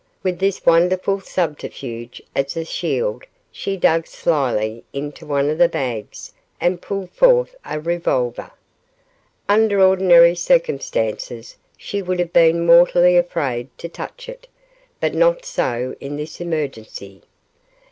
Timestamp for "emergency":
16.41-17.21